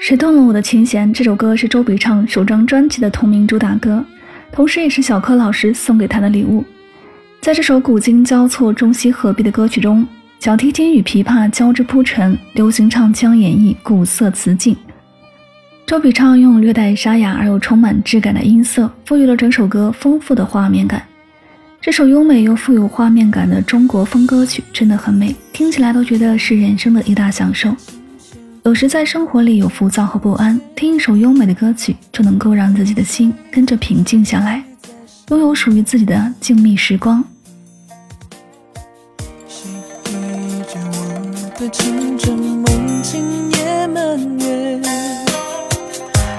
[0.00, 1.12] 谁动了我的琴弦？
[1.12, 4.02] 这首歌是周笔畅首张专辑的同名主打歌，
[4.50, 6.64] 同时也是小柯老师送给他的礼物。
[7.42, 10.06] 在这首古今交错、中西合璧的歌曲中，
[10.38, 14.74] 小提琴与琵琶交织铺陈，流行唱腔演绎古色词境。
[15.86, 21.02] 周笔畅用略带沙哑而又充满质感的音色，赋予了整首歌丰富的画面感。
[21.78, 27.76] 这首优美又富有画面感的中国风歌曲真的很美，听起来都觉得是人生的一大享受。
[28.62, 34.62] 有时在生活里有浮躁和不安，听一首优美的歌曲，就能够让自己的心跟着平静下来，
[35.30, 37.24] 拥有属于自己的静谧时光。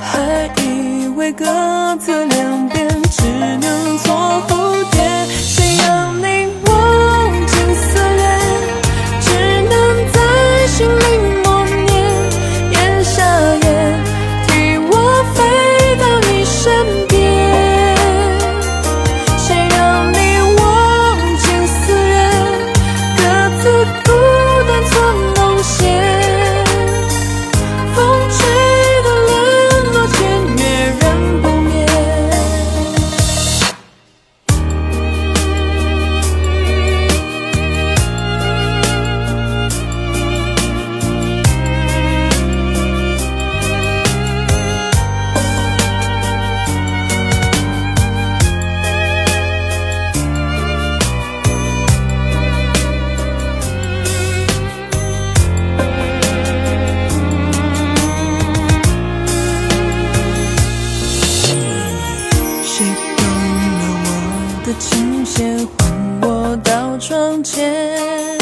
[0.00, 1.44] 还以为各
[1.96, 2.55] 自了
[64.66, 68.36] 的琴弦唤我到窗前，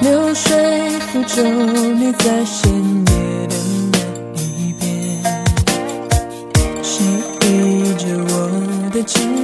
[0.00, 0.56] 流水
[1.12, 2.68] 抚舟，你在深
[3.06, 3.54] 夜的
[3.92, 5.22] 那一边，
[6.82, 7.04] 谁
[7.46, 9.37] 倚着我的琴？